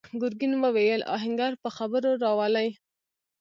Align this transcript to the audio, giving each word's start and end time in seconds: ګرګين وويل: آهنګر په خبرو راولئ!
ګرګين 0.21 0.53
وويل: 0.63 1.01
آهنګر 1.15 1.51
په 1.63 1.69
خبرو 1.77 2.09
راولئ! 2.23 2.69